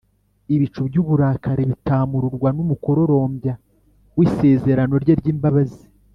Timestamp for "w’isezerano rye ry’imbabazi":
4.17-5.83